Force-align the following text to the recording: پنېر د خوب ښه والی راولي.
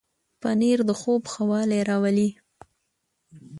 پنېر 0.41 0.79
د 0.89 0.91
خوب 0.99 1.21
ښه 1.31 1.43
والی 1.49 1.79
راولي. 1.89 2.29